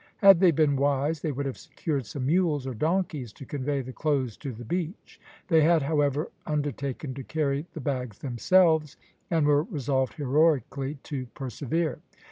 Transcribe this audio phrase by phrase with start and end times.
[0.17, 3.93] Had they been wise they would have secured some mules or donkeys to convey the
[3.93, 5.21] clothes to the beach.
[5.47, 8.97] They had, however, undertaken to carry the bags themselves,
[9.29, 11.99] and were resolved heroically to persevere.